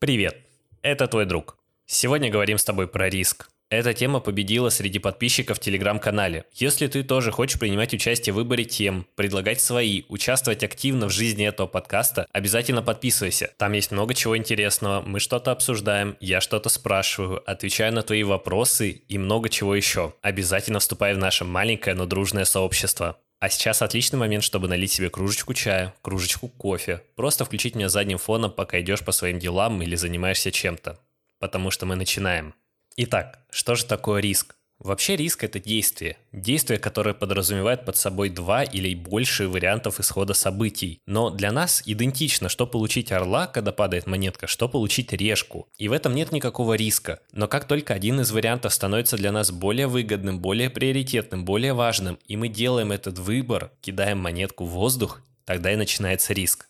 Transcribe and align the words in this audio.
Привет, 0.00 0.36
это 0.82 1.08
твой 1.08 1.26
друг. 1.26 1.58
Сегодня 1.84 2.30
говорим 2.30 2.56
с 2.56 2.62
тобой 2.62 2.86
про 2.86 3.10
риск. 3.10 3.50
Эта 3.68 3.92
тема 3.94 4.20
победила 4.20 4.68
среди 4.68 5.00
подписчиков 5.00 5.56
в 5.56 5.60
телеграм-канале. 5.60 6.44
Если 6.54 6.86
ты 6.86 7.02
тоже 7.02 7.32
хочешь 7.32 7.58
принимать 7.58 7.92
участие 7.92 8.32
в 8.32 8.36
выборе 8.36 8.64
тем, 8.64 9.08
предлагать 9.16 9.60
свои, 9.60 10.04
участвовать 10.08 10.62
активно 10.62 11.08
в 11.08 11.10
жизни 11.10 11.48
этого 11.48 11.66
подкаста, 11.66 12.28
обязательно 12.30 12.80
подписывайся. 12.80 13.50
Там 13.56 13.72
есть 13.72 13.90
много 13.90 14.14
чего 14.14 14.38
интересного, 14.38 15.02
мы 15.02 15.18
что-то 15.18 15.50
обсуждаем, 15.50 16.16
я 16.20 16.40
что-то 16.40 16.68
спрашиваю, 16.68 17.42
отвечаю 17.50 17.92
на 17.92 18.02
твои 18.02 18.22
вопросы 18.22 19.02
и 19.08 19.18
много 19.18 19.48
чего 19.48 19.74
еще. 19.74 20.14
Обязательно 20.22 20.78
вступай 20.78 21.12
в 21.14 21.18
наше 21.18 21.44
маленькое, 21.44 21.96
но 21.96 22.06
дружное 22.06 22.44
сообщество. 22.44 23.18
А 23.40 23.48
сейчас 23.48 23.82
отличный 23.82 24.18
момент, 24.18 24.42
чтобы 24.42 24.66
налить 24.66 24.90
себе 24.90 25.10
кружечку 25.10 25.54
чая, 25.54 25.94
кружечку 26.02 26.48
кофе. 26.48 27.02
Просто 27.14 27.44
включить 27.44 27.76
меня 27.76 27.88
задним 27.88 28.18
фоном, 28.18 28.50
пока 28.50 28.80
идешь 28.80 29.04
по 29.04 29.12
своим 29.12 29.38
делам 29.38 29.80
или 29.80 29.94
занимаешься 29.94 30.50
чем-то. 30.50 30.98
Потому 31.38 31.70
что 31.70 31.86
мы 31.86 31.94
начинаем. 31.94 32.54
Итак, 32.96 33.38
что 33.50 33.76
же 33.76 33.84
такое 33.84 34.20
риск? 34.20 34.56
Вообще 34.78 35.16
риск– 35.16 35.42
это 35.44 35.58
действие. 35.58 36.18
Действие, 36.32 36.78
которое 36.78 37.12
подразумевает 37.12 37.84
под 37.84 37.96
собой 37.96 38.28
два 38.30 38.62
или 38.62 38.94
больше 38.94 39.48
вариантов 39.48 39.98
исхода 39.98 40.34
событий. 40.34 41.00
Но 41.04 41.30
для 41.30 41.50
нас 41.50 41.82
идентично, 41.84 42.48
что 42.48 42.64
получить 42.64 43.10
орла, 43.10 43.48
когда 43.48 43.72
падает 43.72 44.06
монетка, 44.06 44.46
что 44.46 44.68
получить 44.68 45.12
решку. 45.12 45.68
И 45.78 45.88
в 45.88 45.92
этом 45.92 46.14
нет 46.14 46.30
никакого 46.30 46.74
риска. 46.74 47.20
Но 47.32 47.48
как 47.48 47.66
только 47.66 47.92
один 47.92 48.20
из 48.20 48.30
вариантов 48.30 48.72
становится 48.72 49.16
для 49.16 49.32
нас 49.32 49.50
более 49.50 49.88
выгодным, 49.88 50.38
более 50.38 50.70
приоритетным, 50.70 51.44
более 51.44 51.72
важным, 51.72 52.16
и 52.28 52.36
мы 52.36 52.48
делаем 52.48 52.92
этот 52.92 53.18
выбор, 53.18 53.72
кидаем 53.80 54.18
монетку 54.18 54.64
в 54.64 54.70
воздух, 54.70 55.22
тогда 55.44 55.72
и 55.72 55.76
начинается 55.76 56.32
риск. 56.34 56.68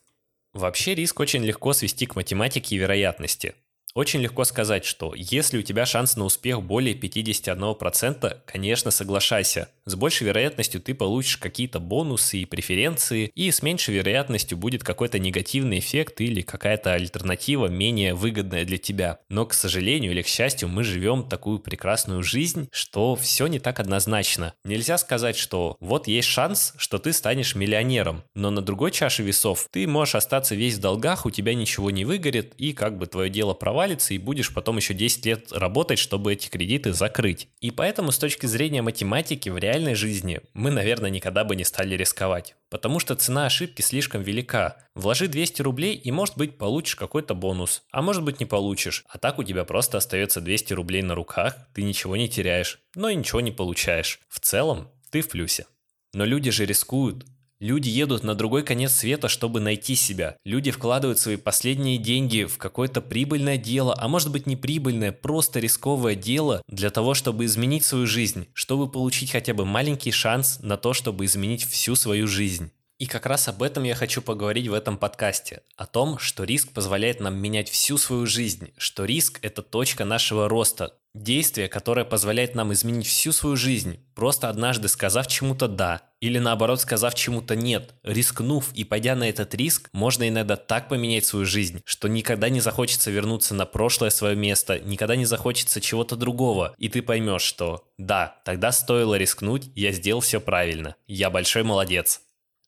Вообще 0.55 0.95
риск 0.95 1.21
очень 1.21 1.45
легко 1.45 1.75
свести 1.75 2.07
к 2.07 2.17
математике 2.17 2.75
и 2.75 2.79
вероятности. 2.79 3.55
Очень 3.99 4.21
легко 4.21 4.45
сказать, 4.45 4.85
что 4.85 5.13
если 5.17 5.59
у 5.59 5.63
тебя 5.63 5.85
шанс 5.85 6.15
на 6.15 6.25
успех 6.25 6.63
более 6.63 6.95
51%, 6.95 8.37
конечно, 8.47 8.93
соглашайся. 8.93 9.71
С 9.87 9.97
большей 9.97 10.29
вероятностью 10.29 10.81
ты 10.81 10.95
получишь 10.95 11.39
какие-то 11.39 11.81
бонусы 11.81 12.39
и 12.39 12.45
преференции, 12.45 13.33
и 13.35 13.51
с 13.51 13.61
меньшей 13.61 13.97
вероятностью 13.97 14.57
будет 14.57 14.85
какой-то 14.85 15.19
негативный 15.19 15.81
эффект 15.81 16.21
или 16.21 16.43
какая-то 16.43 16.93
альтернатива 16.93 17.67
менее 17.67 18.15
выгодная 18.15 18.65
для 18.65 18.79
тебя. 18.79 19.19
Но, 19.29 19.47
к 19.47 19.53
сожалению 19.53 20.13
или 20.13 20.23
к 20.23 20.29
счастью, 20.29 20.69
мы 20.69 20.85
живем 20.85 21.29
такую 21.29 21.59
прекрасную 21.59 22.23
жизнь, 22.23 22.69
что 22.71 23.17
все 23.17 23.49
не 23.49 23.59
так 23.59 23.81
однозначно. 23.81 24.55
Нельзя 24.63 24.97
сказать, 24.99 25.37
что 25.37 25.77
вот 25.81 26.07
есть 26.07 26.29
шанс, 26.29 26.73
что 26.77 26.99
ты 26.99 27.13
станешь 27.13 27.57
миллионером, 27.57 28.23
но 28.37 28.51
на 28.51 28.63
другой 28.63 28.93
чаше 28.93 29.25
весов 29.25 29.67
ты 29.73 29.89
можешь 29.89 30.15
остаться 30.15 30.55
весь 30.55 30.75
в 30.75 30.81
долгах, 30.81 31.27
у 31.27 31.33
тебя 31.33 31.55
ничего 31.55 31.91
не 31.91 32.05
выгорит, 32.05 32.55
и 32.59 32.73
как 32.73 32.97
бы 32.97 33.09
твое 33.09 33.29
дело 33.29 33.55
провалится, 33.55 33.88
провалится, 33.89 34.15
и 34.15 34.19
будешь 34.19 34.53
потом 34.53 34.77
еще 34.77 34.95
10 34.95 35.27
лет 35.27 35.53
работать, 35.53 35.99
чтобы 35.99 36.33
эти 36.33 36.49
кредиты 36.49 36.93
закрыть. 36.93 37.49
И 37.61 37.71
поэтому 37.71 38.13
с 38.13 38.19
точки 38.19 38.47
зрения 38.47 38.83
математики 38.83 39.49
в 39.49 39.59
реальной 39.59 39.95
жизни 39.95 40.41
мы, 40.55 40.71
наверное, 40.71 41.11
никогда 41.11 41.45
бы 41.45 41.57
не 41.57 41.65
стали 41.65 41.97
рисковать. 41.97 42.55
Потому 42.71 43.01
что 43.01 43.15
цена 43.15 43.47
ошибки 43.47 43.83
слишком 43.83 44.23
велика. 44.23 44.77
Вложи 44.95 45.29
200 45.29 45.63
рублей 45.63 45.95
и, 45.95 46.13
может 46.13 46.37
быть, 46.37 46.59
получишь 46.59 46.97
какой-то 46.97 47.35
бонус. 47.35 47.83
А 47.93 48.03
может 48.03 48.23
быть, 48.23 48.41
не 48.41 48.47
получишь. 48.47 49.05
А 49.09 49.19
так 49.19 49.39
у 49.39 49.45
тебя 49.45 49.65
просто 49.65 49.99
остается 49.99 50.41
200 50.41 50.75
рублей 50.75 51.03
на 51.03 51.15
руках, 51.15 51.57
ты 51.75 51.83
ничего 51.83 52.17
не 52.17 52.29
теряешь, 52.29 52.81
но 52.95 53.09
и 53.09 53.17
ничего 53.17 53.41
не 53.41 53.53
получаешь. 53.53 54.21
В 54.29 54.41
целом, 54.41 54.89
ты 55.11 55.23
в 55.23 55.29
плюсе. 55.29 55.67
Но 56.13 56.25
люди 56.25 56.51
же 56.51 56.67
рискуют. 56.67 57.25
Люди 57.61 57.89
едут 57.89 58.23
на 58.23 58.37
другой 58.37 58.63
конец 58.63 58.93
света, 58.93 59.29
чтобы 59.29 59.59
найти 59.59 59.97
себя. 59.97 60.37
Люди 60.45 60.71
вкладывают 60.71 61.19
свои 61.19 61.37
последние 61.37 61.99
деньги 61.99 62.45
в 62.45 62.57
какое-то 62.57 63.01
прибыльное 63.01 63.59
дело, 63.59 63.97
а 63.99 64.07
может 64.07 64.31
быть 64.31 64.47
не 64.47 64.55
прибыльное, 64.55 65.11
просто 65.11 65.59
рисковое 65.59 66.15
дело 66.15 66.63
для 66.69 66.91
того, 66.91 67.15
чтобы 67.15 67.47
изменить 67.47 67.85
свою 67.85 68.07
жизнь, 68.07 68.47
чтобы 68.53 68.89
получить 68.89 69.33
хотя 69.33 69.55
бы 69.55 69.65
маленький 69.65 70.13
шанс 70.13 70.61
на 70.63 70.77
то, 70.77 70.93
чтобы 70.93 71.25
изменить 71.25 71.65
всю 71.65 71.97
свою 71.97 72.29
жизнь. 72.29 72.71
И 72.99 73.07
как 73.07 73.27
раз 73.27 73.47
об 73.47 73.63
этом 73.63 73.85
я 73.85 73.95
хочу 73.95 74.21
поговорить 74.21 74.67
в 74.67 74.75
этом 74.75 74.97
подкасте. 74.97 75.63
О 75.77 75.87
том, 75.87 76.19
что 76.19 76.43
риск 76.43 76.73
позволяет 76.73 77.21
нам 77.21 77.37
менять 77.37 77.69
всю 77.69 77.97
свою 77.97 78.27
жизнь, 78.27 78.73
что 78.77 79.05
риск– 79.05 79.39
это 79.43 79.63
точка 79.63 80.05
нашего 80.05 80.49
роста, 80.49 80.95
Действие, 81.15 81.69
которое 81.69 82.05
позволяет 82.05 82.55
нам 82.55 82.73
изменить 82.73 83.07
всю 83.07 83.33
свою 83.33 83.57
жизнь, 83.57 83.99
просто 84.15 84.49
однажды 84.49 84.89
сказав 84.89 85.27
чему-то 85.27 85.67
«да», 85.67 86.03
или 86.21 86.39
наоборот 86.39 86.81
сказав 86.81 87.15
чему-то 87.15 87.57
«нет», 87.57 87.95
рискнув 88.03 88.73
и 88.75 88.85
пойдя 88.85 89.17
на 89.17 89.29
этот 89.29 89.55
риск, 89.55 89.89
можно 89.93 90.29
иногда 90.29 90.57
так 90.57 90.89
поменять 90.89 91.25
свою 91.25 91.47
жизнь, 91.47 91.81
что 91.85 92.09
никогда 92.09 92.51
не 92.51 92.61
захочется 92.61 93.11
вернуться 93.11 93.55
на 93.55 93.65
прошлое 93.65 94.11
свое 94.11 94.37
место, 94.37 94.81
никогда 94.81 95.17
не 95.17 95.25
захочется 95.25 95.81
чего-то 95.81 96.15
другого, 96.15 96.75
и 96.79 96.89
ты 96.89 97.01
поймешь, 97.03 97.43
что 97.43 97.89
«да, 97.97 98.41
тогда 98.45 98.71
стоило 98.71 99.15
рискнуть, 99.17 99.71
я 99.75 99.93
сделал 99.93 100.21
все 100.21 100.41
правильно, 100.41 100.95
я 101.07 101.31
большой 101.31 101.63
молодец». 101.63 102.21